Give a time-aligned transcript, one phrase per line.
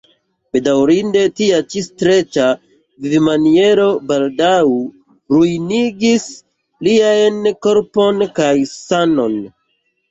[0.55, 2.47] Bedaŭrinde tia ĉi streĉa
[3.05, 4.57] vivmaniero baldaŭ
[5.35, 6.29] ruinigis
[6.91, 9.41] liajn korpon kaj sanon.